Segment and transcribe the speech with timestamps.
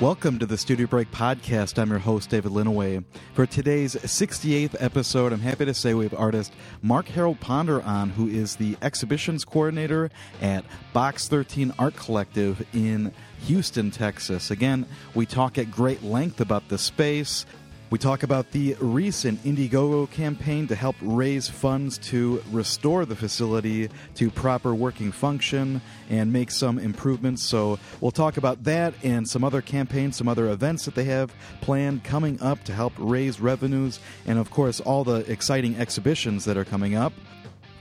[0.00, 1.78] Welcome to the Studio Break podcast.
[1.78, 3.04] I'm your host, David Linneweh.
[3.32, 6.52] For today's 68th episode, I'm happy to say we have artist
[6.82, 10.10] Mark Harold Ponder on, who is the exhibitions coordinator
[10.42, 13.12] at Box 13 Art Collective in
[13.42, 14.50] Houston, Texas.
[14.50, 17.46] Again, we talk at great length about the space,
[17.94, 23.88] we talk about the recent Indiegogo campaign to help raise funds to restore the facility
[24.16, 25.80] to proper working function
[26.10, 27.44] and make some improvements.
[27.44, 31.32] So, we'll talk about that and some other campaigns, some other events that they have
[31.60, 36.56] planned coming up to help raise revenues, and of course, all the exciting exhibitions that
[36.56, 37.12] are coming up.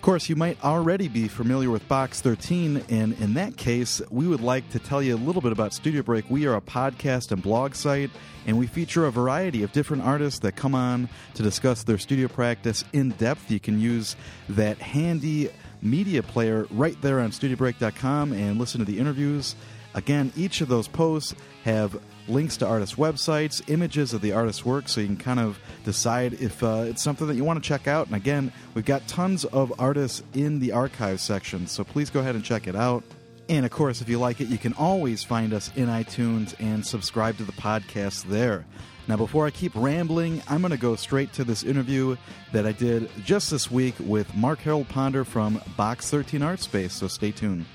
[0.04, 4.28] Of course, you might already be familiar with Box 13, and in that case, we
[4.28, 6.30] would like to tell you a little bit about Studio Break.
[6.30, 8.12] We are a podcast and blog site,
[8.46, 12.28] and we feature a variety of different artists that come on to discuss their studio
[12.28, 13.50] practice in depth.
[13.50, 14.18] You can use
[14.50, 15.50] that handy
[15.82, 19.56] media player right there on studiobreak.com and listen to the interviews.
[19.94, 24.88] Again, each of those posts have links to artists' websites, images of the artist's work,
[24.88, 27.88] so you can kind of decide if uh, it's something that you want to check
[27.88, 28.08] out.
[28.08, 32.36] And again, we've got tons of artists in the archive section, so please go ahead
[32.36, 33.04] and check it out.
[33.50, 36.86] And of course, if you like it, you can always find us in iTunes and
[36.86, 38.66] subscribe to the podcast there.
[39.08, 42.16] Now, before I keep rambling, I'm going to go straight to this interview
[42.54, 46.94] that I did just this week with Mark Harold Ponder from Box 13 Art Space,
[46.94, 47.66] so stay tuned.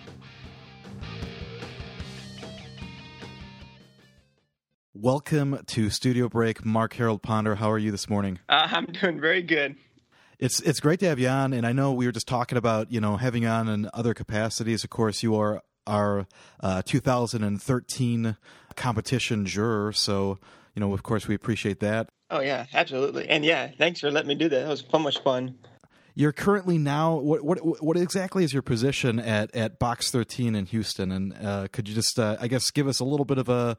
[5.00, 7.54] Welcome to Studio Break, Mark Harold Ponder.
[7.54, 8.40] How are you this morning?
[8.48, 9.76] Uh, I'm doing very good.
[10.40, 12.90] It's it's great to have you on, and I know we were just talking about
[12.90, 14.82] you know having on in other capacities.
[14.82, 16.26] Of course, you are our
[16.58, 18.36] uh, 2013
[18.74, 20.40] competition juror, so
[20.74, 22.08] you know of course we appreciate that.
[22.28, 24.64] Oh yeah, absolutely, and yeah, thanks for letting me do that.
[24.64, 25.60] It was so much fun.
[26.16, 30.66] You're currently now what what what exactly is your position at at Box 13 in
[30.66, 31.12] Houston?
[31.12, 33.78] And uh, could you just uh, I guess give us a little bit of a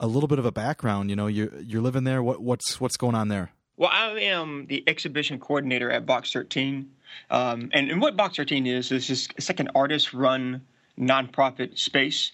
[0.00, 1.10] a little bit of a background.
[1.10, 2.22] You know, you're you're living there.
[2.22, 3.52] What what's what's going on there?
[3.76, 6.90] Well, I am the exhibition coordinator at Box 13,
[7.30, 10.62] um, and, and what Box 13 is is just it's like an artist-run
[10.98, 12.32] nonprofit space.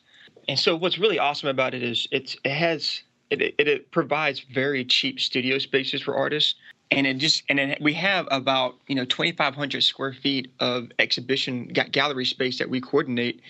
[0.48, 4.40] And so, what's really awesome about it is it's it has it, it, it provides
[4.40, 6.54] very cheap studio spaces for artists
[6.90, 11.66] and it just and it, we have about you know 2500 square feet of exhibition
[11.66, 13.40] gallery space that we coordinate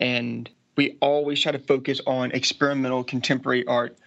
[0.00, 3.98] and we always try to focus on experimental contemporary art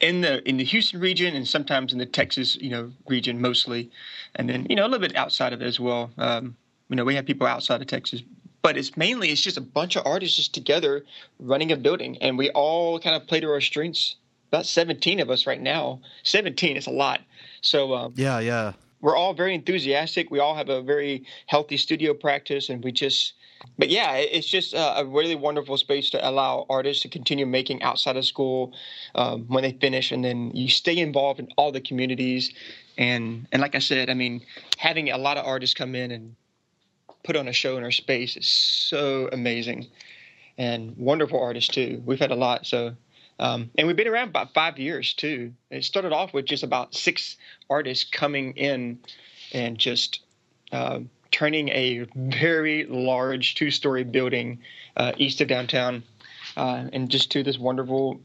[0.00, 3.90] in the in the Houston region and sometimes in the Texas you know region mostly,
[4.36, 6.10] and then you know a little bit outside of it as well.
[6.16, 6.56] Um,
[6.88, 8.22] you know we have people outside of Texas,
[8.62, 11.04] but it's mainly it's just a bunch of artists just together
[11.38, 14.16] running a building, and we all kind of play to our strengths.
[14.48, 16.00] About seventeen of us right now.
[16.22, 17.20] Seventeen is a lot.
[17.60, 18.72] So um, yeah, yeah.
[19.02, 20.30] We're all very enthusiastic.
[20.30, 23.34] We all have a very healthy studio practice, and we just
[23.78, 28.16] but yeah, it's just a, really wonderful space to allow artists to continue making outside
[28.16, 28.72] of school
[29.14, 32.52] um, when they finish, and then you stay involved in all the communities.
[32.98, 34.42] And and like I said, I mean,
[34.76, 36.36] having a lot of artists come in and
[37.24, 39.88] put on a show in our space is so amazing,
[40.58, 42.02] and wonderful artists too.
[42.04, 42.94] We've had a lot, so.
[43.38, 45.54] Um, and we've been around about five years too.
[45.70, 47.38] It started off with just about six
[47.70, 48.98] artists coming in
[49.54, 50.20] and just
[50.72, 51.00] uh,
[51.30, 54.60] turning a very large two story building
[54.96, 56.02] uh, east of downtown
[56.56, 58.20] uh, and just to this wonderful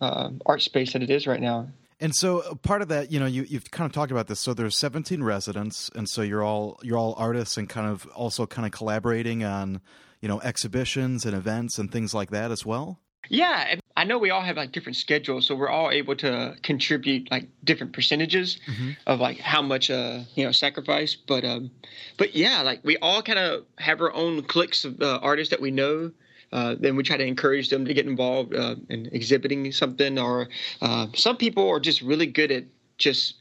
[0.00, 1.68] uh, art space that it is right now.
[1.98, 4.40] And so uh, part of that, you know, you, you've kind of talked about this.
[4.40, 8.46] So there's 17 residents, and so you're all you're all artists, and kind of also
[8.46, 9.80] kind of collaborating on,
[10.20, 13.00] you know, exhibitions and events and things like that as well.
[13.28, 17.30] Yeah, I know we all have like different schedules, so we're all able to contribute
[17.30, 18.90] like different percentages mm-hmm.
[19.06, 21.14] of like how much uh you know sacrifice.
[21.14, 21.70] But um,
[22.16, 25.60] but yeah, like we all kind of have our own cliques of uh, artists that
[25.60, 26.12] we know.
[26.52, 30.48] Uh, then we try to encourage them to get involved uh, in exhibiting something, or
[30.80, 32.64] uh, some people are just really good at
[32.98, 33.34] just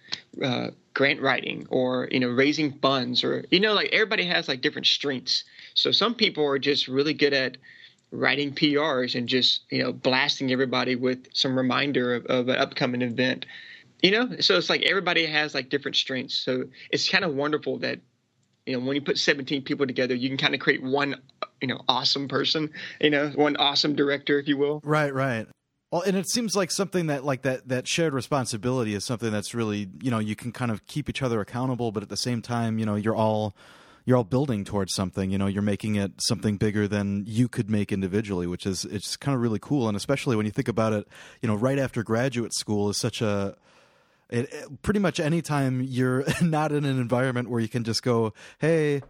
[0.44, 4.62] uh, grant writing or you know raising funds or you know like everybody has like
[4.62, 5.44] different strengths
[5.74, 7.57] so some people are just really good at
[8.12, 13.02] writing PRs and just you know blasting everybody with some reminder of, of an upcoming
[13.02, 13.46] event.
[14.02, 16.36] You know, so it's like everybody has like different strengths.
[16.36, 18.00] So it's kind of wonderful that
[18.66, 21.22] you know when you put 17 people together, you can kind of create one
[21.62, 22.72] you know awesome person.
[23.00, 24.81] You know, one awesome director, if you will.
[24.84, 25.48] Right, right.
[25.92, 29.54] Well, and it seems like something that like that that shared responsibility is something that's
[29.54, 32.42] really you know you can kind of keep each other accountable, but at the same
[32.42, 33.56] time, you know, you're all
[34.06, 35.31] you're all building towards something.
[35.31, 39.18] You know, you're making it something bigger than you could make individually, which is it's
[39.18, 39.88] kind of really cool.
[39.88, 41.07] And especially when you think about it,
[41.42, 43.57] you know, right after graduate school is such a
[44.30, 48.34] it, it, pretty much anytime you're not in an environment where you can just go,
[48.60, 49.02] hey,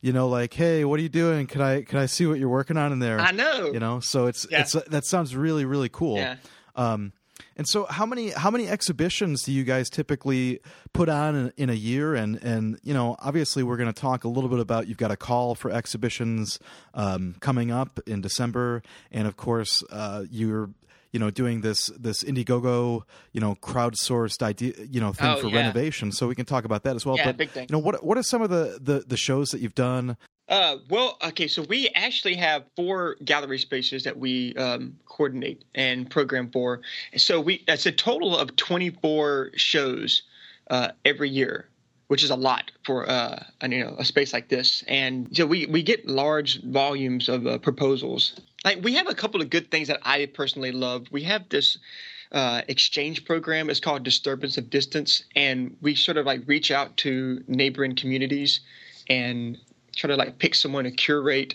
[0.00, 1.46] you know, like, hey, what are you doing?
[1.46, 3.18] Can I can I see what you're working on in there?
[3.18, 3.72] I know.
[3.72, 4.60] You know, so it's yeah.
[4.60, 6.16] it's that sounds really really cool.
[6.16, 6.36] Yeah.
[6.74, 7.12] Um,
[7.56, 10.60] and so, how many how many exhibitions do you guys typically
[10.92, 12.14] put on in, in a year?
[12.14, 15.10] And and you know, obviously, we're going to talk a little bit about you've got
[15.10, 16.58] a call for exhibitions
[16.94, 20.70] um, coming up in December, and of course, uh, you're
[21.12, 23.02] you know doing this this Indiegogo
[23.32, 25.56] you know crowdsourced idea you know thing Oh, for yeah.
[25.60, 26.12] renovation.
[26.12, 27.16] So we can talk about that as well.
[27.16, 27.66] Yeah, but big thing.
[27.68, 30.16] you know, what what are some of the the, the shows that you've done?
[30.48, 36.08] Uh, well, okay, so we actually have four gallery spaces that we um, coordinate and
[36.08, 36.82] program for.
[37.16, 40.22] So we that's a total of 24 shows
[40.70, 41.68] uh, every year,
[42.06, 44.84] which is a lot for uh, an, you know a space like this.
[44.86, 48.40] And so we we get large volumes of uh, proposals.
[48.64, 51.08] Like we have a couple of good things that I personally love.
[51.10, 51.76] We have this
[52.30, 53.68] uh, exchange program.
[53.68, 58.60] It's called Disturbance of Distance, and we sort of like reach out to neighboring communities
[59.08, 59.58] and
[59.96, 61.54] try to like pick someone to curate,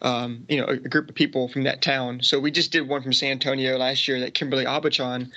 [0.00, 2.22] um, you know, a, a group of people from that town.
[2.22, 5.30] So we just did one from San Antonio last year that Kimberly Aubuchon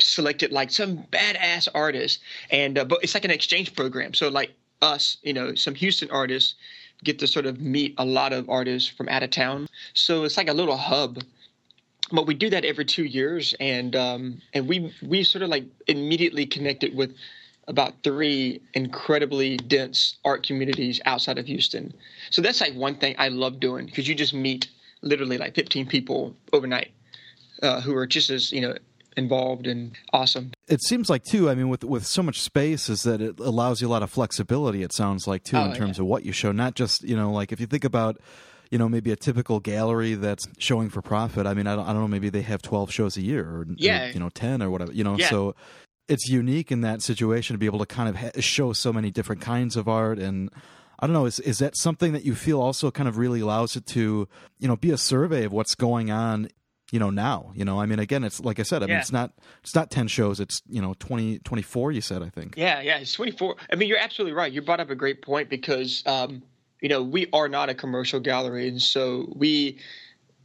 [0.00, 2.20] selected like some badass artist,
[2.50, 4.14] and uh, but it's like an exchange program.
[4.14, 4.52] So like
[4.82, 6.54] us, you know, some Houston artists
[7.04, 9.68] get to sort of meet a lot of artists from out of town.
[9.94, 11.22] So it's like a little hub
[12.10, 15.64] but we do that every two years, and um, and we we sort of like
[15.86, 17.14] immediately connected with
[17.68, 21.92] about three incredibly dense art communities outside of Houston.
[22.30, 24.68] So that's like one thing I love doing because you just meet
[25.02, 26.90] literally like 15 people overnight
[27.62, 28.74] uh, who are just as you know
[29.16, 30.50] involved and awesome.
[30.68, 31.50] It seems like too.
[31.50, 34.10] I mean, with with so much space, is that it allows you a lot of
[34.10, 34.82] flexibility.
[34.82, 36.02] It sounds like too Oh, in terms yeah.
[36.02, 38.18] of what you show, not just you know, like if you think about.
[38.70, 41.46] You know, maybe a typical gallery that's showing for profit.
[41.46, 42.06] I mean, I don't, I don't know.
[42.08, 44.10] Maybe they have twelve shows a year, or, or, Yeah.
[44.12, 44.92] you know, ten or whatever.
[44.92, 45.30] You know, Yeah.
[45.30, 45.54] so
[46.08, 49.10] it's unique in that situation to be able to kind of ha- show so many
[49.10, 50.50] different kinds of art and
[50.98, 53.76] I don't know is is that something that you feel also kind of really allows
[53.76, 54.28] it to
[54.58, 56.48] you know be a survey of what's going on
[56.90, 59.12] you know now you know I mean again it's like I said I mean it's
[59.12, 59.32] not
[59.62, 62.98] it's not 10 shows it's you know 20 24 you said I think Yeah, yeah,
[62.98, 63.56] it's 24.
[63.70, 64.52] I mean, you're absolutely right.
[64.52, 66.42] You brought up a great point because, um,
[66.80, 68.68] you know, we are not a commercial gallery.
[68.68, 69.78] And so we,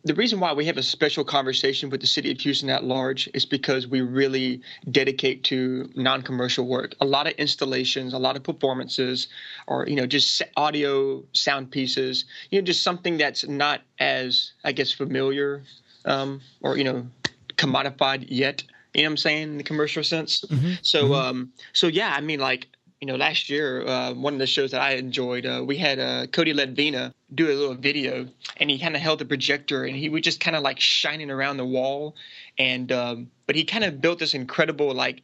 [0.05, 3.29] the reason why we have a special conversation with the city of Houston at large
[3.33, 4.61] is because we really
[4.91, 6.93] dedicate to non commercial work.
[6.99, 9.27] A lot of installations, a lot of performances,
[9.65, 14.73] or, you know, just audio sound pieces, you know, just something that's not as, I
[14.73, 15.63] guess, familiar
[16.05, 17.07] um, or, you know,
[17.55, 18.63] commodified yet.
[18.93, 20.43] You know what I'm saying in the commercial sense.
[20.81, 22.67] So, um, so yeah, I mean, like
[23.03, 25.99] you know, last year uh, one of the shows that I enjoyed, uh, we had
[25.99, 29.93] uh, Cody Ledvina do a little video, and he kind of held the projector, and
[29.93, 32.15] he was just kind of like shining around the wall,
[32.57, 35.23] and um, but he kind of built this incredible like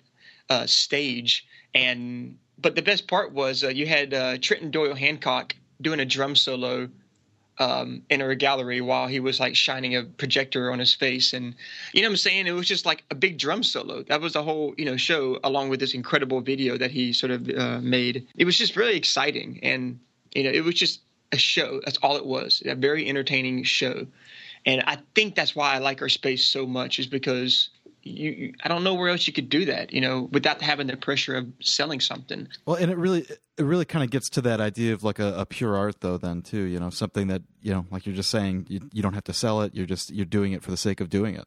[0.49, 5.55] uh, stage, and but the best part was uh, you had uh, Trenton Doyle Hancock
[5.79, 6.89] doing a drum solo
[7.59, 11.33] um, in our gallery while he was like shining a projector on his face.
[11.33, 11.53] And
[11.93, 12.47] you know what I'm saying?
[12.47, 14.03] It was just like a big drum solo.
[14.03, 17.31] That was the whole, you know, show along with this incredible video that he sort
[17.31, 18.25] of uh, made.
[18.37, 19.59] It was just really exciting.
[19.61, 19.99] And,
[20.33, 21.01] you know, it was just
[21.31, 21.81] a show.
[21.83, 22.63] That's all it was.
[22.65, 24.07] A very entertaining show.
[24.65, 27.69] And I think that's why I like our space so much is because
[28.03, 30.87] you, you I don't know where else you could do that, you know, without having
[30.87, 32.47] the pressure of selling something.
[32.65, 33.27] well and it really
[33.59, 36.17] it really kind of gets to that idea of like a, a pure art though
[36.17, 39.13] then too you know something that you know like you're just saying you, you don't
[39.13, 41.45] have to sell it you're just you're doing it for the sake of doing it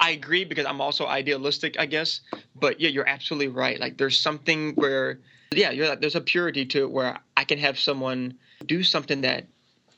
[0.00, 2.20] I agree because I'm also idealistic, I guess.
[2.54, 3.80] But yeah, you're absolutely right.
[3.80, 5.18] Like there's something where,
[5.50, 9.46] yeah, you're, there's a purity to it where I can have someone do something that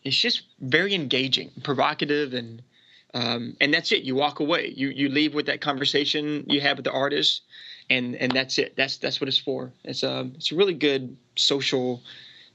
[0.05, 2.63] is just very engaging, provocative, and
[3.13, 4.05] um, and that's it.
[4.05, 4.73] You walk away.
[4.75, 7.43] You you leave with that conversation you have with the artist,
[7.91, 8.77] and and that's it.
[8.77, 9.73] That's that's what it's for.
[9.85, 12.03] It's a it's a really good social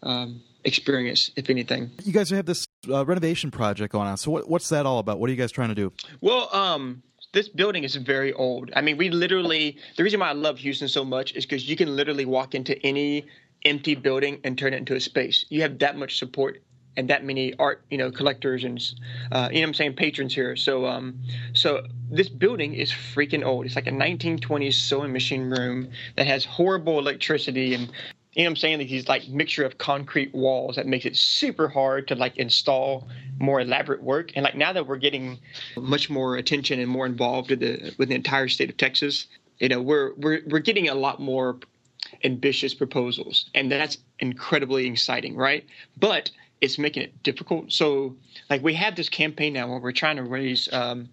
[0.04, 1.92] um, experience, if anything.
[2.04, 5.20] you guys have this uh, renovation project going on so what, what's that all about
[5.20, 8.72] what are you guys trying to do Well, um, this building is very old.
[8.76, 11.76] I mean, we literally the reason why I love Houston so much is because you
[11.76, 13.26] can literally walk into any
[13.64, 15.46] empty building and turn it into a space.
[15.50, 16.62] You have that much support
[16.98, 18.82] and that many art, you know, collectors and
[19.32, 20.56] uh, you know I'm saying, patrons here.
[20.56, 21.20] So, um,
[21.54, 23.66] so this building is freaking old.
[23.66, 27.92] It's like a 1920s sewing machine room that has horrible electricity and
[28.34, 28.80] you know I'm saying?
[28.80, 33.08] Like these like mixture of concrete walls that makes it super hard to like install
[33.40, 34.34] more elaborate work.
[34.36, 35.40] And like now that we're getting
[35.78, 39.28] much more attention and more involved with the with the entire state of Texas,
[39.60, 41.58] you know, we're we're we're getting a lot more
[42.24, 45.66] ambitious proposals, and that's incredibly exciting, right?
[45.98, 46.30] But
[46.62, 47.72] it's making it difficult.
[47.72, 48.16] So
[48.50, 51.10] like we have this campaign now where we're trying to raise um,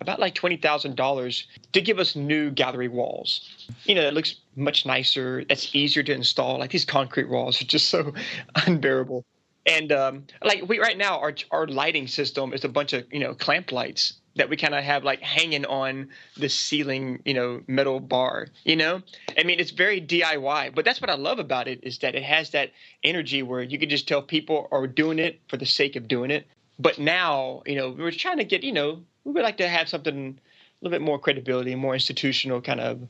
[0.00, 3.68] about like twenty thousand dollars to give us new gallery walls.
[3.84, 5.44] You know, it looks much nicer.
[5.48, 6.58] That's easier to install.
[6.58, 8.12] Like these concrete walls are just so
[8.66, 9.24] unbearable.
[9.66, 13.20] And um, like we right now, our our lighting system is a bunch of you
[13.20, 17.62] know clamp lights, that we kind of have like hanging on the ceiling, you know,
[17.66, 19.00] metal bar, you know?
[19.38, 22.24] I mean, it's very DIY, but that's what I love about it is that it
[22.24, 22.72] has that
[23.02, 26.30] energy where you can just tell people are doing it for the sake of doing
[26.30, 26.46] it.
[26.78, 29.88] But now, you know, we're trying to get, you know, we would like to have
[29.88, 33.00] something a little bit more credibility, more institutional kind of,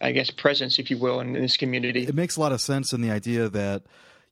[0.00, 2.04] I guess, presence, if you will, in, in this community.
[2.04, 3.82] It makes a lot of sense in the idea that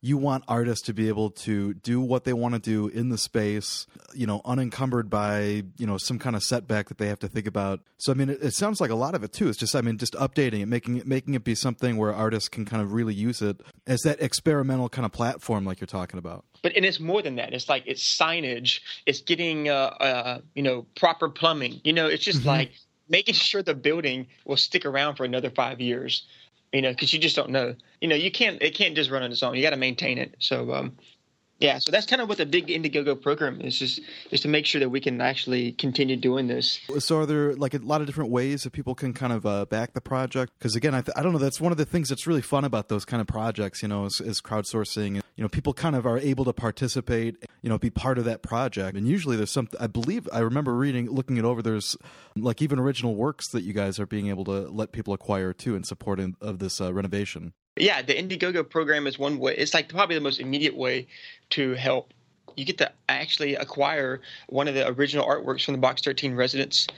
[0.01, 3.19] you want artists to be able to do what they want to do in the
[3.19, 7.29] space, you know, unencumbered by, you know, some kind of setback that they have to
[7.29, 7.81] think about.
[7.99, 9.49] So I mean, it, it, sounds like a lot of it too.
[9.49, 12.49] It's just I mean, just updating it, making it making it be something where artists
[12.49, 16.19] can kind of really use it as that experimental kind of platform like you're talking
[16.19, 16.45] about.
[16.63, 17.53] But and it's more than that.
[17.53, 21.81] It's like it's signage, it's getting uh, uh you know, proper plumbing.
[21.83, 22.49] You know, it's just mm-hmm.
[22.49, 22.73] like
[23.09, 26.27] making sure the building will stick around for another 5 years
[26.73, 27.75] you know, because you just don't know.
[28.01, 29.55] You know, you can't it can't just run on its own.
[29.55, 30.35] You got to maintain it.
[30.39, 30.97] So um,
[31.61, 34.01] yeah, so that's kind of what the big Indiegogo program is just
[34.31, 36.79] is to make sure that we can actually continue doing this.
[37.01, 39.65] So are there like a lot of different ways that people can kind of uh,
[39.65, 40.53] back the project?
[40.57, 41.39] Because again, I, th- I don't know.
[41.39, 43.83] That's one of the things that's really fun about those kind of projects.
[43.83, 45.17] You know, is, is crowdsourcing.
[45.17, 47.45] You know, people kind of are able to participate.
[47.63, 48.97] You know, be part of that project.
[48.97, 49.69] And usually there's some.
[49.81, 51.61] I believe I remember reading, looking it over.
[51.61, 51.97] There's
[52.37, 55.75] like even original works that you guys are being able to let people acquire too
[55.75, 59.55] in support of this uh, renovation yeah, the Indiegogo program is one way.
[59.57, 61.07] It's like probably the most immediate way
[61.51, 62.13] to help.
[62.57, 66.89] You get to actually acquire one of the original artworks from the Box 13 residents,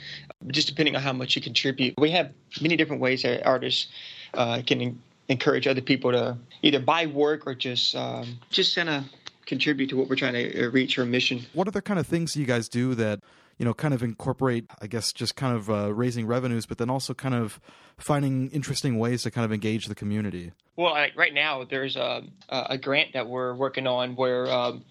[0.49, 1.95] just depending on how much you contribute.
[1.99, 2.33] We have
[2.63, 3.89] many different ways that artists
[4.33, 9.05] uh, can encourage other people to either buy work or just um, just kind of
[9.45, 11.45] contribute to what we're trying to uh, reach or mission.
[11.53, 13.21] What other kind of things do you guys do that
[13.61, 16.89] you know, kind of incorporate, I guess, just kind of uh, raising revenues, but then
[16.89, 17.61] also kind of
[17.99, 20.53] finding interesting ways to kind of engage the community?
[20.77, 24.83] Well, like right now, there's a, a grant that we're working on where um,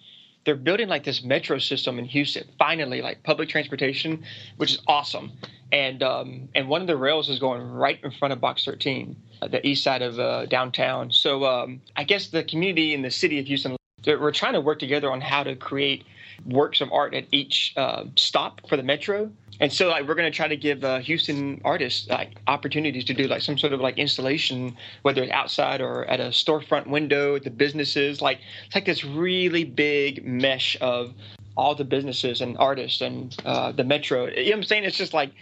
[0.44, 2.44] they're building like this metro system in Houston.
[2.60, 4.22] Finally, like public transportation,
[4.56, 5.32] which is awesome.
[5.72, 9.16] And um, and one of the rails is going right in front of Box 13,
[9.42, 11.10] uh, the east side of uh, downtown.
[11.10, 14.78] So um, I guess the community and the city of Houston, we're trying to work
[14.78, 16.04] together on how to create
[16.46, 19.30] works of art at each uh, stop for the metro.
[19.60, 23.14] And so, like, we're going to try to give uh, Houston artists like opportunities to
[23.14, 27.36] do like some sort of like installation, whether it's outside or at a storefront window
[27.36, 28.22] at the businesses.
[28.22, 31.12] Like, it's like this really big mesh of
[31.56, 34.26] all the businesses and artists and uh, the metro.
[34.28, 34.84] You know what I'm saying?
[34.84, 35.32] It's just like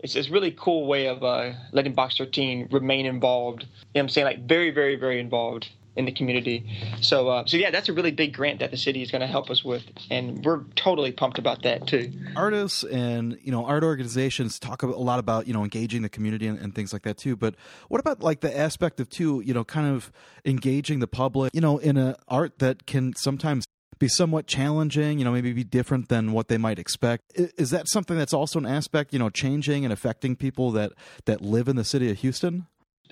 [0.00, 3.62] it's this really cool way of uh, letting Box 13 remain involved.
[3.62, 4.24] You know what I'm saying?
[4.24, 6.64] Like, very, very, very involved in the community.
[7.00, 9.26] So, uh, so yeah, that's a really big grant that the city is going to
[9.26, 12.12] help us with, and we're totally pumped about that too.
[12.36, 16.46] Artists and you know art organizations talk a lot about you know engaging the community
[16.46, 17.36] and, and things like that too.
[17.36, 17.54] But
[17.88, 20.12] what about like the aspect of too you know kind of
[20.44, 23.66] engaging the public you know in a art that can sometimes
[23.98, 27.32] be somewhat challenging, you know, maybe be different than what they might expect.
[27.34, 30.92] Is that something that's also an aspect, you know, changing and affecting people that
[31.24, 32.66] that live in the city of Houston?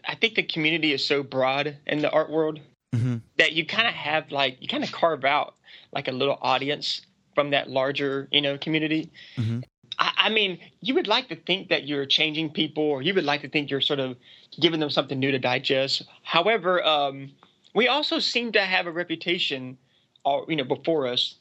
[0.07, 2.61] I think the community is so broad in the art world
[2.95, 3.17] mm-hmm.
[3.39, 5.55] that you kind of have like you kind of carve out
[5.93, 7.03] like a little audience
[7.35, 9.11] from that larger you know community.
[9.37, 9.61] Mm-hmm.
[9.99, 13.25] I, I, mean, you would like to think that you're changing people, or you would
[13.25, 14.17] like to think you're sort of
[14.61, 16.03] giving them something new to digest.
[16.23, 17.31] However, um,
[17.75, 19.79] we also seem to have a reputation,
[20.25, 21.37] all, you know, before us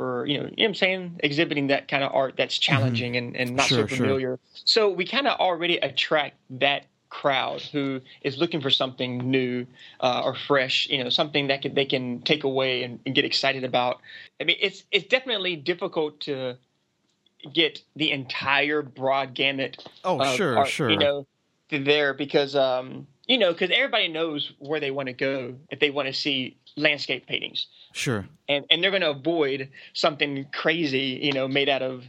[0.00, 2.72] for you know, you know I'm saying, exhibiting that kind of art that's mm-hmm.
[2.72, 3.34] challenging mm-hmm.
[3.34, 4.28] and, and not sure, so familiar.
[4.28, 4.38] Sure.
[4.64, 9.66] So we kind of already attract that crowd who is looking for something new
[10.00, 13.24] uh, or fresh, you know, something that can, they can take away and, and, get
[13.24, 14.00] excited about.
[14.40, 16.56] I mean, it's it's definitely difficult to
[17.52, 19.86] get the entire broad gamut.
[20.04, 20.90] Oh, sure, art, sure.
[20.90, 21.26] You know,
[21.68, 25.90] there because um, you know, because everybody knows where they want to go if they
[25.90, 27.66] want to see landscape paintings.
[27.92, 28.26] Sure.
[28.48, 32.04] And and they're going to avoid something crazy, you know, made out of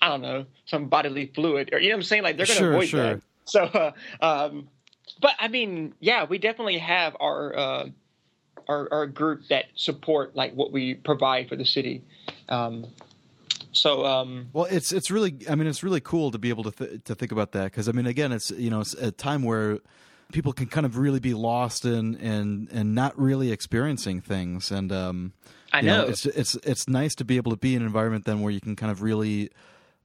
[0.00, 2.22] I don't know, some bodily fluid or you know what I'm saying?
[2.22, 3.02] Like they're going to sure, avoid sure.
[3.02, 3.22] that.
[3.44, 4.68] So, uh, um,
[5.20, 7.86] but I mean, yeah, we definitely have our, uh,
[8.68, 12.02] our, our group that support like what we provide for the city.
[12.48, 12.86] Um,
[13.72, 16.70] so, um, well, it's it's really, I mean, it's really cool to be able to
[16.70, 19.42] th- to think about that because I mean, again, it's you know, it's a time
[19.42, 19.80] where
[20.32, 24.90] people can kind of really be lost in and and not really experiencing things and
[24.90, 25.32] um
[25.72, 26.02] I know.
[26.02, 26.08] know.
[26.08, 28.60] it's it's it's nice to be able to be in an environment then where you
[28.60, 29.50] can kind of really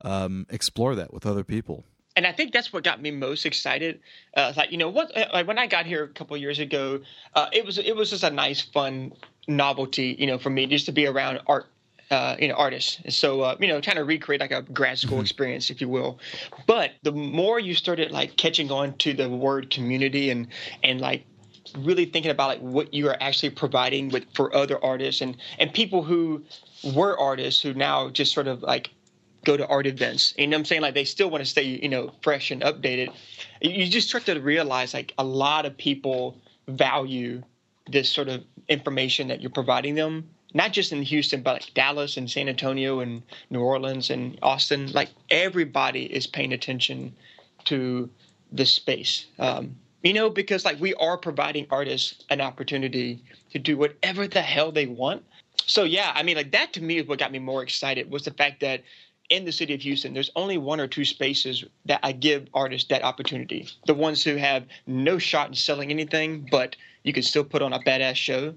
[0.01, 1.84] um explore that with other people
[2.19, 4.01] and I think that's what got me most excited.
[4.35, 6.99] Uh, like you know what, uh, like when I got here a couple years ago,
[7.33, 9.13] uh, it was it was just a nice, fun
[9.47, 11.67] novelty, you know, for me just to be around art,
[12.11, 13.15] uh, you know, artists.
[13.15, 15.21] so uh, you know, trying to recreate like a grad school mm-hmm.
[15.21, 16.19] experience, if you will.
[16.67, 20.49] But the more you started like catching on to the word community and
[20.83, 21.23] and like
[21.77, 25.73] really thinking about like what you are actually providing with for other artists and and
[25.73, 26.43] people who
[26.93, 28.89] were artists who now just sort of like
[29.46, 30.34] go to art events.
[30.38, 30.81] You know I'm saying?
[30.81, 33.13] Like they still want to stay, you know, fresh and updated.
[33.62, 37.43] You just start to realize like a lot of people value
[37.88, 42.17] this sort of information that you're providing them not just in Houston, but like Dallas
[42.17, 44.91] and San Antonio and New Orleans and Austin.
[44.91, 47.15] Like everybody is paying attention
[47.65, 48.10] to
[48.51, 49.25] this space.
[49.38, 54.41] Um, you know, because like we are providing artists an opportunity to do whatever the
[54.41, 55.24] hell they want.
[55.65, 58.24] So yeah, I mean, like that to me is what got me more excited was
[58.24, 58.81] the fact that
[59.29, 62.89] in the city of Houston, there's only one or two spaces that I give artists
[62.89, 63.67] that opportunity.
[63.86, 67.74] The ones who have no shot in selling anything, but you can still put on
[67.74, 68.53] a badass show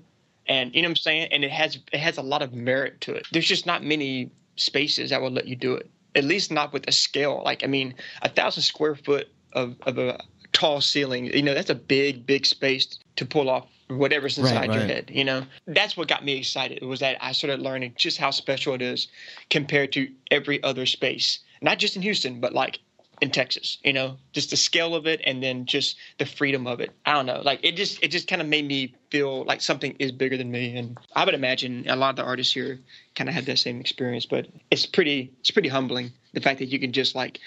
[0.46, 1.28] and you know what I'm saying.
[1.32, 3.26] And it has it has a lot of merit to it.
[3.32, 5.90] There's just not many spaces that will let you do it.
[6.14, 7.42] At least not with a scale.
[7.44, 10.20] Like I mean, a thousand square foot of of a
[10.52, 11.26] tall ceiling.
[11.26, 14.78] You know, that's a big big space to pull off whatever's inside right, right.
[14.78, 15.10] your head.
[15.12, 16.82] You know, that's what got me excited.
[16.82, 19.08] Was that I started learning just how special it is
[19.50, 21.40] compared to every other space.
[21.60, 22.80] Not just in Houston, but like
[23.22, 26.80] in Texas, you know, just the scale of it and then just the freedom of
[26.80, 26.90] it.
[27.06, 27.40] I don't know.
[27.40, 30.50] Like it just it just kind of made me feel like something is bigger than
[30.50, 32.80] me and I would imagine a lot of the artists here
[33.14, 36.66] kind of had that same experience, but it's pretty it's pretty humbling the fact that
[36.66, 37.38] you can just like,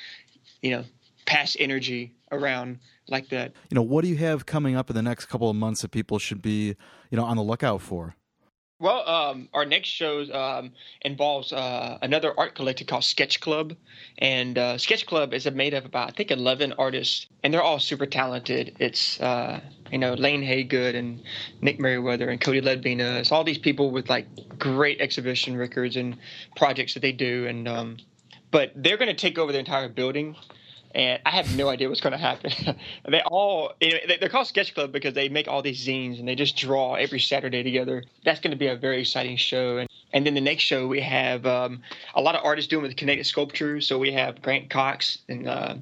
[0.62, 0.86] you know,
[1.25, 3.54] pass energy around like that.
[3.70, 5.92] You know, what do you have coming up in the next couple of months that
[5.92, 6.76] people should be,
[7.10, 8.16] you know, on the lookout for?
[8.78, 13.74] Well, um, our next show um, involves uh, another art collective called Sketch Club,
[14.18, 17.62] and uh, Sketch Club is made up of about I think eleven artists, and they're
[17.62, 18.76] all super talented.
[18.82, 19.62] It's uh,
[19.94, 21.24] you know Lane Haygood and
[21.62, 23.18] Nick Merriweather and Cody Ledvina.
[23.20, 24.28] It's all these people with like
[24.60, 26.18] great exhibition records and
[26.58, 27.98] projects that they do, and um,
[28.52, 30.36] but they're going to take over the entire building
[30.96, 32.52] and I have no idea what's going to happen.
[33.10, 36.28] they all you know, they're called Sketch Club because they make all these zines and
[36.28, 38.04] they just draw every Saturday together.
[38.24, 39.78] That's going to be a very exciting show.
[39.78, 41.82] And and then the next show we have um,
[42.15, 43.82] a lot of artists doing with Kinetic Sculpture.
[43.82, 45.48] So we have Grant Cox and.
[45.48, 45.76] Uh,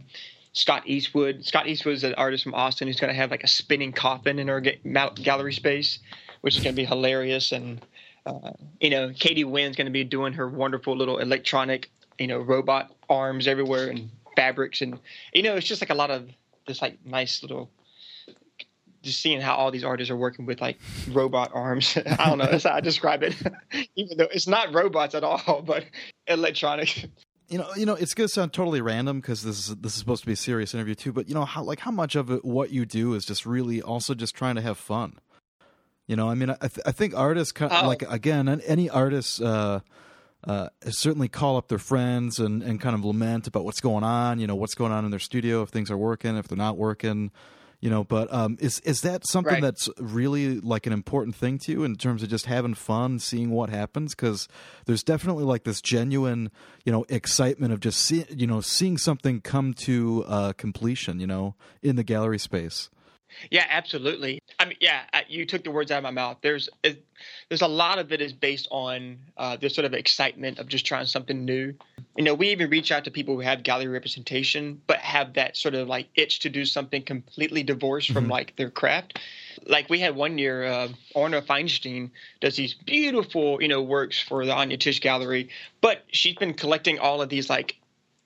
[0.56, 1.44] Scott Eastwood.
[1.44, 4.38] Scott Eastwood is an artist from Austin who's going to have like a spinning coffin
[4.38, 5.98] in our gallery space,
[6.42, 7.52] which is going to be hilarious.
[7.52, 7.84] And
[8.28, 12.38] uh, you know, Katie Wynn's going to be doing her wonderful little electronic, you know,
[12.38, 15.00] robot arms everywhere and fabrics and
[15.34, 16.30] you know it's just like a lot of
[16.68, 17.70] this like nice little
[19.04, 21.98] just seeing how all these artists are working with like robot arms.
[22.06, 22.48] I don't know.
[22.50, 23.36] That's how I describe it.
[23.96, 25.86] Even though it's not robots at all, but
[26.26, 27.10] electronic.
[27.50, 30.00] You know, you know, it's going to sound totally random because this is this is
[30.00, 31.12] supposed to be a serious interview too.
[31.12, 33.82] But you know, how like how much of it what you do is just really
[33.82, 35.20] also just trying to have fun.
[36.08, 37.88] You know, I mean, I, th- I think artists kind of, oh.
[37.88, 39.42] like again, any artist.
[39.42, 39.82] Uh,
[40.46, 44.40] uh, certainly call up their friends and, and kind of lament about what's going on,
[44.40, 46.78] you know, what's going on in their studio, if things are working, if they're not
[46.78, 47.32] working,
[47.80, 48.04] you know.
[48.04, 49.62] But um, is is that something right.
[49.62, 53.52] that's really like an important thing to you in terms of just having fun, seeing
[53.52, 54.14] what happens?
[54.14, 54.50] Because
[54.86, 56.52] there's definitely like this genuine,
[56.84, 61.28] you know, excitement of just seeing, you know, seeing something come to uh, completion, you
[61.28, 62.90] know, in the gallery space.
[63.52, 64.40] Yeah, absolutely.
[64.60, 66.38] I mean, yeah, you took the words out of my mouth.
[66.42, 66.70] There's
[67.50, 70.86] there's a lot of it is based on uh, this sort of excitement of just
[70.86, 71.74] trying something new.
[72.16, 75.58] You know, we even reach out to people who have gallery representation, but have that
[75.58, 78.20] sort of like itch to do something completely divorced mm-hmm.
[78.20, 79.20] from like their craft.
[79.66, 84.46] Like we had one year, uh, Orna Feinstein does these beautiful, you know, works for
[84.46, 85.50] the Anya Tish Gallery,
[85.82, 87.78] but she's been collecting all of these like,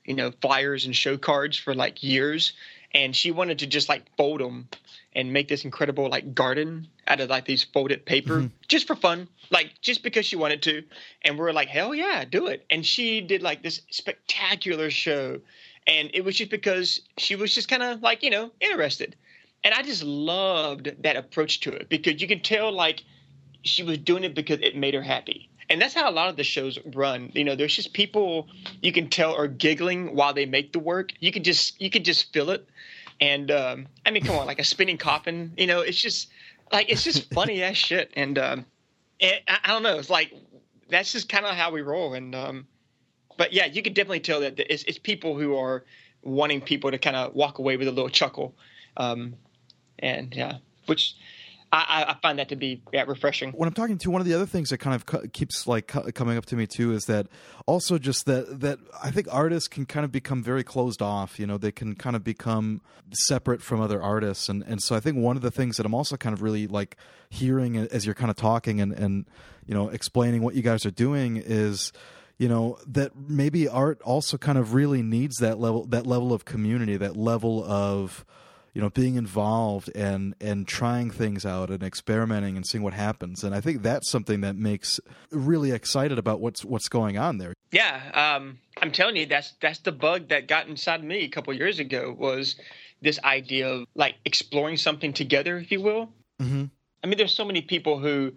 [0.06, 2.54] you know, flyers and show cards for like years,
[2.94, 4.68] and she wanted to just like fold them
[5.18, 8.48] and make this incredible like garden out of like these folded paper mm-hmm.
[8.68, 10.84] just for fun like just because she wanted to.
[11.24, 12.66] And we are like hell yeah do it.
[12.70, 15.42] And she did like this spectacular show.
[15.88, 19.16] And it was just because she was just kind of like you know interested.
[19.64, 23.04] And i just loved that approach to it because you can tell like
[23.64, 25.50] she was doing it because it made her happy.
[25.70, 27.32] And that's how a lot of the shows run.
[27.34, 28.48] You know there's just people
[28.84, 31.12] you can tell are giggling while they make the work.
[31.20, 32.70] You can just you can just feel it
[33.20, 36.30] and um, I mean, come on, like a spinning coffin, you know, it's just
[36.72, 38.12] like it's just funny ass shit.
[38.16, 38.66] And um,
[39.20, 40.34] it, I, I, don't know, it's like
[40.90, 42.14] that's just kind of how we roll.
[42.14, 42.68] And um,
[43.38, 45.84] but yeah, you can definitely tell that it's, it's people who are
[46.24, 48.54] wanting people to kind of walk away with a little chuckle.
[48.98, 49.36] Um,
[50.00, 51.16] and yeah, which
[51.72, 53.52] I, I, find that to be yeah, refreshing.
[53.52, 56.38] When I'm talking to one of the other things that kind of keeps like coming
[56.38, 57.28] up to me too is that
[57.66, 61.40] also just that that I think artists can kind of become very closed off.
[61.40, 65.02] You know, they can kind of become separate from other artists, and and so I
[65.02, 66.96] think one of the things that I'm also kind of really like
[67.30, 69.26] hearing as you're kind of talking and and
[69.66, 71.92] you know explaining what you guys are doing is
[72.38, 76.46] you know that maybe art also kind of really needs that level that level of
[76.46, 78.26] community that level of
[78.78, 83.44] you know being involved and and trying things out and experimenting and seeing what happens
[83.44, 85.00] and i think that's something that makes
[85.32, 89.80] really excited about what's what's going on there yeah um, i'm telling you that's that's
[89.80, 92.56] the bug that got inside me a couple years ago was
[93.02, 96.66] this idea of like exploring something together if you will mm-hmm.
[97.04, 98.32] i mean there's so many people who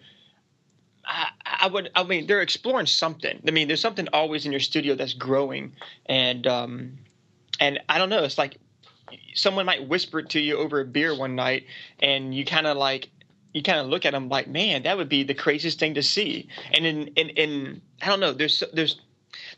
[1.04, 1.90] I, I would.
[1.94, 3.40] I mean, they're exploring something.
[3.48, 5.72] I mean, there's something always in your studio that's growing,
[6.06, 6.98] and um,
[7.58, 8.22] and I don't know.
[8.22, 8.58] It's like
[9.34, 11.66] someone might whisper it to you over a beer one night,
[12.00, 13.08] and you kind of like
[13.52, 16.02] you kind of look at them like, man, that would be the craziest thing to
[16.02, 16.48] see.
[16.72, 18.32] And in in, in I don't know.
[18.32, 19.00] There's there's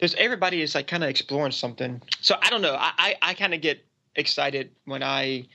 [0.00, 2.02] there's everybody is like kind of exploring something.
[2.20, 2.74] So I don't know.
[2.74, 3.84] I I, I kind of get
[4.16, 5.46] excited when I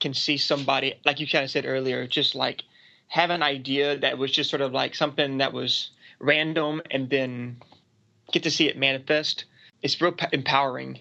[0.00, 2.62] can see somebody like you kind of said earlier, just like
[3.08, 7.56] have an idea that was just sort of like something that was random and then
[8.32, 9.44] get to see it manifest.
[9.82, 11.00] It's real empowering.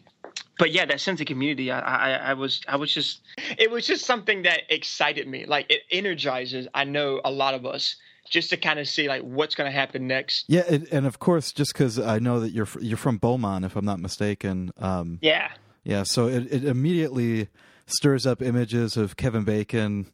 [0.57, 3.21] But yeah, that sense of community, I, I, I was, I was just,
[3.57, 5.45] it was just something that excited me.
[5.45, 6.67] Like it energizes.
[6.73, 7.95] I know a lot of us
[8.29, 10.45] just to kind of see like what's going to happen next.
[10.47, 13.75] Yeah, and, and of course, just because I know that you're you're from Beaumont, if
[13.75, 14.71] I'm not mistaken.
[14.77, 15.49] Um, yeah.
[15.83, 16.03] Yeah.
[16.03, 17.49] So it, it immediately
[17.85, 20.07] stirs up images of Kevin Bacon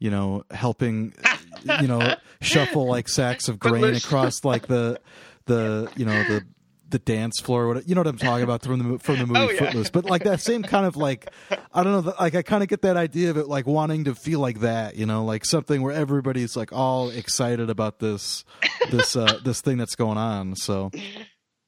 [0.00, 1.14] you know, helping,
[1.80, 4.98] you know, shuffle like sacks of grain across like the,
[5.44, 6.44] the, you know, the,
[6.90, 7.68] the dance floor.
[7.68, 9.58] What you know what I'm talking about from the from the movie oh, yeah.
[9.58, 11.30] Footloose, but like that same kind of like
[11.72, 14.14] I don't know, like I kind of get that idea of it, like wanting to
[14.14, 18.44] feel like that, you know, like something where everybody's like all excited about this
[18.90, 20.56] this uh this thing that's going on.
[20.56, 20.90] So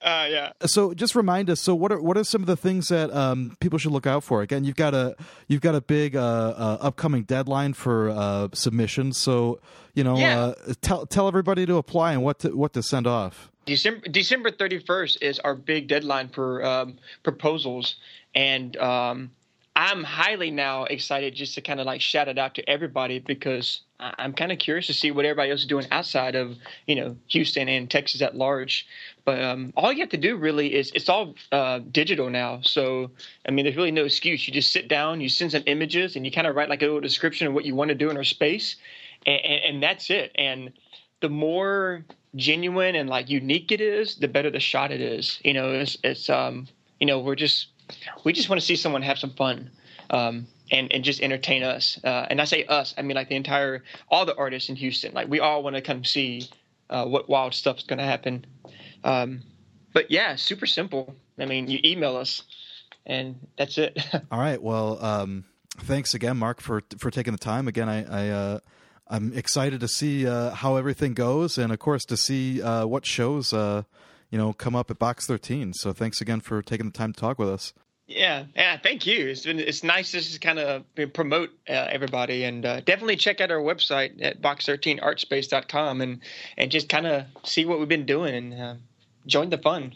[0.03, 0.53] uh, yeah.
[0.67, 1.61] So just remind us.
[1.61, 4.25] So what are what are some of the things that um, people should look out
[4.25, 4.43] for?
[4.43, 5.15] Again, you've got a
[5.47, 9.19] you've got a big uh, uh, upcoming deadline for uh, submissions.
[9.19, 9.61] So
[9.95, 10.41] you know, yeah.
[10.41, 13.51] Uh, tell tell everybody to apply and what to what to send off.
[13.65, 17.95] December December thirty first is our big deadline for um, proposals,
[18.35, 19.31] and um,
[19.75, 23.81] I'm highly now excited just to kind of like shout it out to everybody because
[23.99, 27.17] I'm kind of curious to see what everybody else is doing outside of you know
[27.29, 28.87] Houston and Texas at large.
[29.25, 32.61] But um, all you have to do really is it's all uh, digital now.
[32.63, 33.11] So
[33.49, 34.47] I mean, there's really no excuse.
[34.47, 36.87] You just sit down, you send some images, and you kind of write like a
[36.87, 38.77] little description of what you want to do in our space,
[39.27, 40.33] and, and, and that's it.
[40.35, 40.73] And
[41.21, 42.05] the more
[42.37, 45.41] genuine and like unique it is, the better the shot it is.
[45.45, 46.69] You know, it's, it's um,
[47.01, 47.69] you know, we're just
[48.25, 49.71] we just want to see someone have some fun.
[50.11, 51.99] Um, and, and just entertain us.
[52.03, 55.13] Uh, and I say us, I mean like the entire, all the artists in Houston.
[55.13, 56.49] Like we all want to come see
[56.91, 58.45] uh, what wild stuff is going to happen.
[59.05, 59.43] Um,
[59.93, 61.15] but yeah, super simple.
[61.39, 62.43] I mean, you email us,
[63.07, 63.99] and that's it.
[64.31, 64.63] all right.
[64.63, 65.45] Well, um,
[65.79, 67.69] thanks again, Mark, for for taking the time.
[67.69, 68.27] Again, I.
[68.27, 68.59] I uh...
[69.09, 73.05] I'm excited to see uh, how everything goes, and of course to see uh, what
[73.05, 73.83] shows uh,
[74.31, 75.75] you know come up at Box 13.
[75.75, 77.75] So thanks again for taking the time to talk with us.
[78.15, 78.79] Yeah, yeah.
[78.79, 79.29] Thank you.
[79.29, 83.41] It's been it's nice to just kind of promote uh, everybody, and uh, definitely check
[83.41, 86.21] out our website at box13artspace.com and
[86.57, 88.75] and just kind of see what we've been doing and uh,
[89.27, 89.93] join the fun.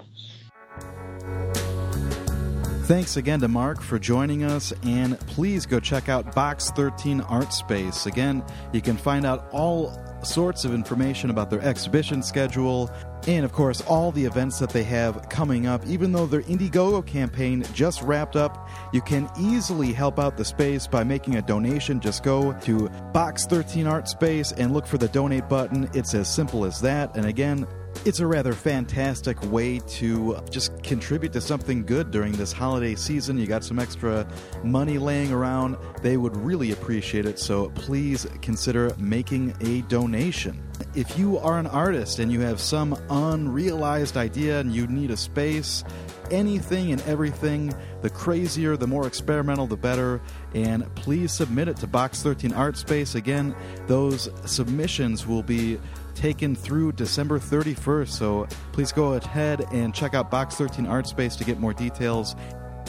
[2.86, 7.52] Thanks again to Mark for joining us, and please go check out Box 13 Art
[7.52, 8.06] Space.
[8.06, 12.88] Again, you can find out all sorts of information about their exhibition schedule,
[13.26, 15.84] and of course, all the events that they have coming up.
[15.86, 20.86] Even though their Indiegogo campaign just wrapped up, you can easily help out the space
[20.86, 22.00] by making a donation.
[22.00, 25.88] Just go to Box 13 Art Space and look for the donate button.
[25.92, 27.16] It's as simple as that.
[27.16, 27.66] And again,
[28.06, 33.36] it's a rather fantastic way to just contribute to something good during this holiday season.
[33.36, 34.24] You got some extra
[34.62, 37.40] money laying around, they would really appreciate it.
[37.40, 40.62] So please consider making a donation.
[40.94, 45.16] If you are an artist and you have some unrealized idea and you need a
[45.16, 45.82] space,
[46.30, 50.20] anything and everything, the crazier, the more experimental, the better.
[50.54, 53.16] And please submit it to Box 13 Art Space.
[53.16, 53.54] Again,
[53.88, 55.80] those submissions will be
[56.16, 58.08] taken through December 31st.
[58.08, 62.34] So please go ahead and check out Box 13 Art Space to get more details.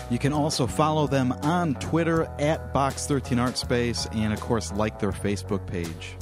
[0.09, 4.71] You can also follow them on Twitter at Box 13 Art Space and, of course,
[4.71, 6.15] like their Facebook page.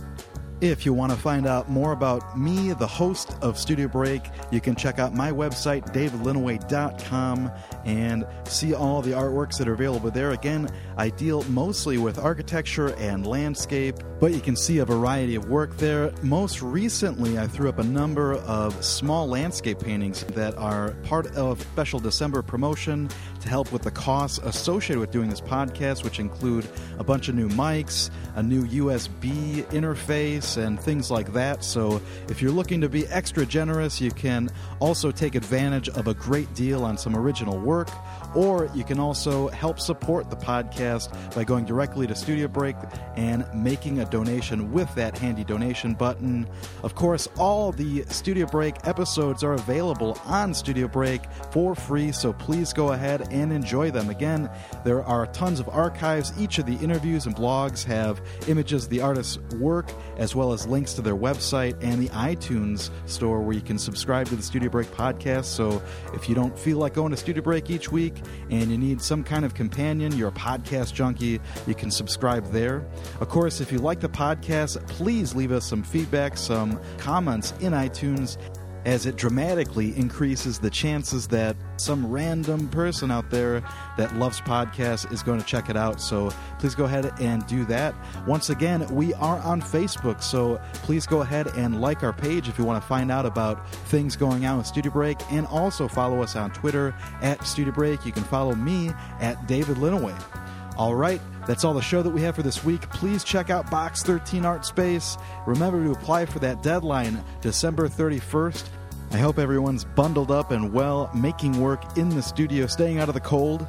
[0.61, 4.61] If you want to find out more about me, the host of Studio Break, you
[4.61, 7.51] can check out my website, davidlinneweh.com,
[7.83, 10.31] and see all the artworks that are available there.
[10.31, 15.49] Again, I deal mostly with architecture and landscape, but you can see a variety of
[15.49, 16.13] work there.
[16.21, 21.61] Most recently, I threw up a number of small landscape paintings that are part of
[21.61, 23.09] special December promotion
[23.45, 27.35] to help with the costs associated with doing this podcast, which include a bunch of
[27.35, 31.63] new mics, a new USB interface and things like that.
[31.63, 36.13] So if you're looking to be extra generous, you can also take advantage of a
[36.13, 37.89] great deal on some original work.
[38.35, 42.75] Or you can also help support the podcast by going directly to Studio Break
[43.15, 46.47] and making a donation with that handy donation button.
[46.83, 51.21] Of course, all the Studio Break episodes are available on Studio Break
[51.51, 54.09] for free, so please go ahead and enjoy them.
[54.09, 54.49] Again,
[54.83, 56.33] there are tons of archives.
[56.37, 60.67] Each of the interviews and blogs have images of the artist's work, as well as
[60.67, 64.69] links to their website and the iTunes store where you can subscribe to the Studio
[64.69, 65.45] Break podcast.
[65.45, 65.81] So
[66.13, 68.15] if you don't feel like going to Studio Break each week,
[68.49, 72.85] and you need some kind of companion, you're a podcast junkie, you can subscribe there.
[73.19, 77.73] Of course, if you like the podcast, please leave us some feedback, some comments in
[77.73, 78.37] iTunes
[78.85, 83.61] as it dramatically increases the chances that some random person out there
[83.97, 85.99] that loves podcasts is going to check it out.
[85.99, 87.95] So please go ahead and do that.
[88.27, 92.59] Once again, we are on Facebook, so please go ahead and like our page if
[92.59, 96.21] you want to find out about things going on with Studio Break, and also follow
[96.21, 98.05] us on Twitter at Studio Break.
[98.05, 100.44] You can follow me at David Linneweh.
[100.77, 102.81] All right, that's all the show that we have for this week.
[102.89, 105.17] Please check out Box 13 Art Space.
[105.45, 108.65] Remember to apply for that deadline December 31st.
[109.11, 113.13] I hope everyone's bundled up and well, making work in the studio, staying out of
[113.13, 113.65] the cold,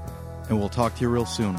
[0.48, 1.56] and we'll talk to you real soon.